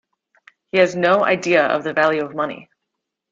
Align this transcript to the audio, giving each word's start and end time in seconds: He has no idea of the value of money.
He 0.71 0.79
has 0.79 0.95
no 0.95 1.23
idea 1.23 1.63
of 1.63 1.83
the 1.83 1.93
value 1.93 2.25
of 2.25 2.33
money. 2.33 2.67